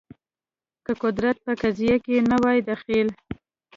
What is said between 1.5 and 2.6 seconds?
قضیه کې نه وای